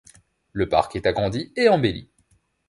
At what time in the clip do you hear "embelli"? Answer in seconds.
1.69-2.09